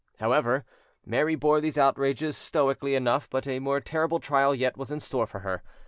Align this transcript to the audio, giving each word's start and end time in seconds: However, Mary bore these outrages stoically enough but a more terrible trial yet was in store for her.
However, 0.17 0.65
Mary 1.05 1.35
bore 1.35 1.61
these 1.61 1.77
outrages 1.77 2.35
stoically 2.35 2.95
enough 2.95 3.29
but 3.29 3.45
a 3.45 3.59
more 3.59 3.79
terrible 3.79 4.19
trial 4.19 4.55
yet 4.55 4.75
was 4.75 4.89
in 4.89 4.99
store 4.99 5.27
for 5.27 5.41
her. 5.41 5.61